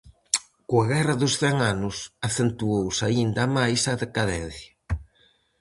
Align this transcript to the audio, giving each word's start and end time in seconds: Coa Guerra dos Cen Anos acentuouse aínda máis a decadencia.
Coa 0.69 0.85
Guerra 0.93 1.15
dos 1.21 1.33
Cen 1.41 1.57
Anos 1.73 1.97
acentuouse 2.27 3.01
aínda 3.09 3.43
máis 3.57 3.81
a 3.91 3.93
decadencia. 4.03 4.73